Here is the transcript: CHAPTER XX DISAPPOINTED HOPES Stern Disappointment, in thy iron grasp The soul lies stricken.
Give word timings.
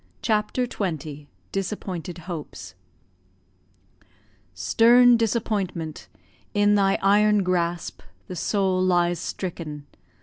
CHAPTER 0.23 0.65
XX 0.65 1.27
DISAPPOINTED 1.51 2.17
HOPES 2.25 2.73
Stern 4.55 5.15
Disappointment, 5.15 6.07
in 6.55 6.73
thy 6.73 6.97
iron 7.03 7.43
grasp 7.43 8.01
The 8.25 8.35
soul 8.35 8.81
lies 8.83 9.19
stricken. 9.19 9.85